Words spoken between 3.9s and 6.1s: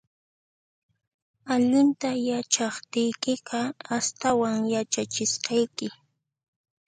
astawan yachachisqayki